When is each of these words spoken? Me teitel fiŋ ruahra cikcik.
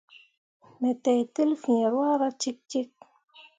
Me 0.79 0.91
teitel 1.03 1.49
fiŋ 1.63 1.79
ruahra 1.91 2.29
cikcik. 2.41 2.91